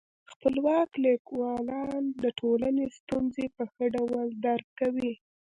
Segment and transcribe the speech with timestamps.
[0.31, 5.13] خپلواک لیکوالان د ټولني ستونزي په ښه ډول درک کوي.